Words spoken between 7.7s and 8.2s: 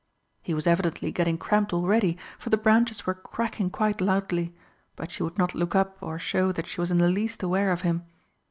of him.